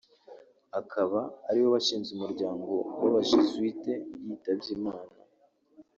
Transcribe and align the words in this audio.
akaba 0.79 1.21
ariwe 1.49 1.67
washinze 1.75 2.09
umuryango 2.13 2.71
w’abajesuite 3.01 3.93
yitabye 4.25 4.69
Imana 4.77 5.13